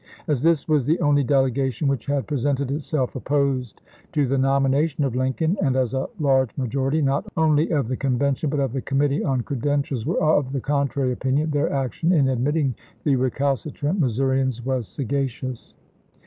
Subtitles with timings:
[0.27, 5.15] As this was the only delegation which had presented itself opposed to the nomination of
[5.15, 8.73] Lin coln, and as a large majority, not only of the Con vention, but of
[8.73, 13.99] the committee on credentials, were of the contrary opinion, their action in admitting the recalcitrant
[13.99, 15.75] Missourians was sagacious.